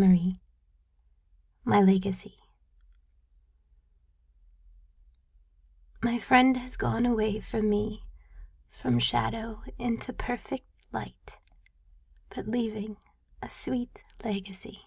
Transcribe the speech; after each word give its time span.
106 0.00 0.40
MY 1.66 1.78
LEGACY 1.82 2.36
My 6.02 6.18
friend 6.18 6.56
has 6.56 6.78
gone 6.78 7.04
away 7.04 7.38
from 7.40 7.68
me 7.68 8.04
From 8.70 8.98
shadow 8.98 9.60
into 9.78 10.14
perfect 10.14 10.64
light, 10.90 11.38
But 12.34 12.48
leaving 12.48 12.96
a 13.42 13.50
sweet 13.50 14.02
legacy. 14.24 14.86